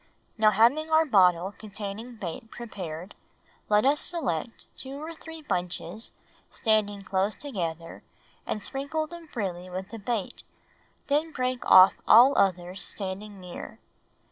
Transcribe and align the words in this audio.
Now 0.35 0.49
having 0.49 0.89
our 0.89 1.05
bottle 1.05 1.51
containing 1.59 2.15
bait 2.15 2.49
prepared, 2.49 3.13
let 3.69 3.85
us 3.85 4.01
select 4.01 4.65
two 4.75 4.93
or 4.99 5.13
three 5.13 5.43
bunches 5.43 6.11
standing 6.49 7.03
close 7.03 7.35
together 7.35 8.01
and 8.47 8.65
sprinkle 8.65 9.05
them 9.05 9.27
freely 9.27 9.69
with 9.69 9.91
the 9.91 9.99
bait, 9.99 10.41
then 11.05 11.31
break 11.31 11.63
off 11.69 11.93
all 12.07 12.35
others 12.35 12.81
standing 12.81 13.39
near. 13.39 13.77